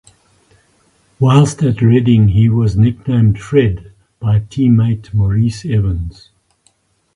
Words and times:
Whilst 1.19 1.61
at 1.61 1.79
Reading 1.83 2.29
he 2.29 2.49
was 2.49 2.75
nicknamed 2.75 3.39
"Fred" 3.39 3.93
by 4.19 4.39
teammate 4.39 5.13
Maurice 5.13 5.63
Evans. 5.63 6.31